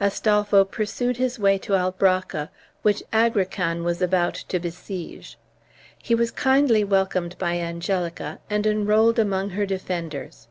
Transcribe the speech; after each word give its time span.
Astolpho 0.00 0.64
pursued 0.64 1.16
his 1.16 1.40
way 1.40 1.58
to 1.58 1.72
Albracca, 1.72 2.50
which 2.82 3.02
Agrican 3.12 3.82
was 3.82 4.00
about 4.00 4.34
to 4.34 4.60
besiege. 4.60 5.36
He 5.98 6.14
was 6.14 6.30
kindly 6.30 6.84
welcomed 6.84 7.36
by 7.36 7.56
Angelica, 7.58 8.38
and 8.48 8.64
enrolled 8.64 9.18
among 9.18 9.50
her 9.50 9.66
defenders. 9.66 10.46